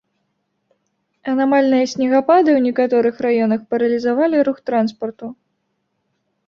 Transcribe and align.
Анамальныя 1.33 1.85
снегапады 1.93 2.49
ў 2.55 2.59
некаторых 2.67 3.15
раёнах 3.27 3.59
паралізавалі 3.75 4.37
рух 4.51 4.57
транспарту. 4.73 5.25